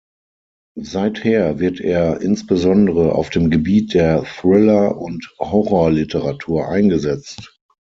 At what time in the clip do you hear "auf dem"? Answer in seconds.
3.13-3.51